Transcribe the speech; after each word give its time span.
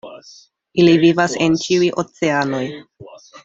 Ili 0.83 0.95
vivas 1.03 1.37
en 1.47 1.59
ĉiuj 1.67 1.93
oceanoj. 2.05 2.67